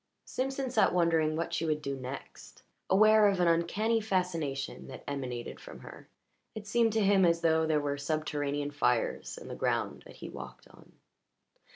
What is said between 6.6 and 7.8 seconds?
seemed to him as though there